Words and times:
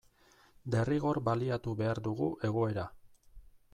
Derrigor 0.75 1.19
baliatu 1.27 1.75
behar 1.83 2.03
dugu 2.09 2.31
egoera. 2.51 2.87